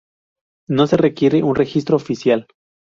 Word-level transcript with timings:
No 0.67 0.87
se 0.87 0.97
requiere 0.97 1.43
un 1.43 1.55
registro 1.55 1.95
oficial. 1.95 2.47